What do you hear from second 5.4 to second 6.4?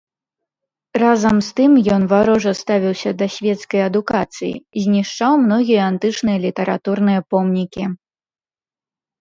многія антычныя